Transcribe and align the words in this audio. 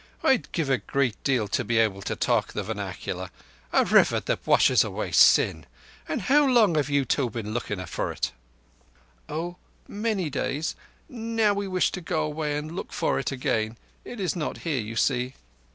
"I'd 0.23 0.51
give 0.51 0.67
a 0.71 0.79
good 0.79 1.15
deal 1.23 1.47
to 1.49 1.63
be 1.63 1.77
able 1.77 2.01
to 2.01 2.15
talk 2.15 2.53
the 2.53 2.63
vernacular. 2.63 3.29
A 3.71 3.85
river 3.85 4.19
that 4.21 4.47
washes 4.47 4.83
away 4.83 5.11
sin! 5.11 5.67
And 6.07 6.23
how 6.23 6.43
long 6.47 6.73
have 6.73 6.89
you 6.89 7.05
two 7.05 7.29
been 7.29 7.53
looking 7.53 7.85
for 7.85 8.11
it?" 8.11 8.31
"Oh, 9.29 9.57
many 9.87 10.31
days. 10.31 10.75
Now 11.07 11.53
we 11.53 11.67
wish 11.67 11.91
to 11.91 12.01
go 12.01 12.23
away 12.23 12.57
and 12.57 12.75
look 12.75 12.91
for 12.91 13.19
it 13.19 13.31
again. 13.31 13.77
It 14.03 14.19
is 14.19 14.35
not 14.35 14.57
here, 14.65 14.81
you 14.81 14.95
see." 14.95 15.35